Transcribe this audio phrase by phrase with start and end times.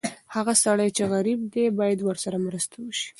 [0.35, 3.09] هغه سړی چې غریب دی، باید ورسره مرسته وشي.